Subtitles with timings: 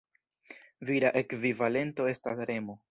[0.91, 2.79] Vira ekvivalento estas Remo.